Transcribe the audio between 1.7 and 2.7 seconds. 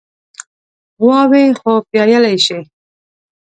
پيايلی شي.